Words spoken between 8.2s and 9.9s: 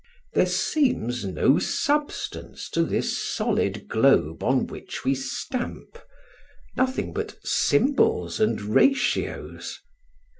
and ratios.